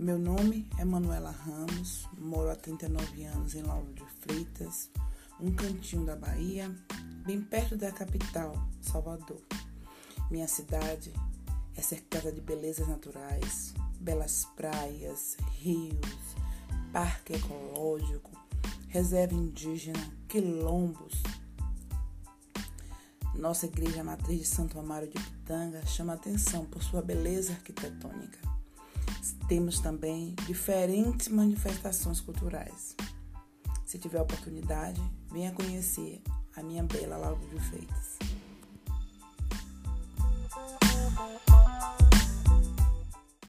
[0.00, 4.88] Meu nome é Manuela Ramos, moro há 39 anos em Lauro de Freitas,
[5.38, 6.74] um cantinho da Bahia,
[7.26, 9.42] bem perto da capital, Salvador.
[10.30, 11.12] Minha cidade
[11.76, 15.98] é cercada de belezas naturais, belas praias, rios,
[16.94, 18.30] parque ecológico,
[18.88, 21.22] reserva indígena, quilombos.
[23.34, 28.59] Nossa igreja matriz de Santo Amaro de Pitanga chama atenção por sua beleza arquitetônica.
[29.48, 32.96] Temos também diferentes manifestações culturais.
[33.84, 36.22] Se tiver oportunidade, venha conhecer
[36.56, 38.29] a minha bela Lago de Freitas.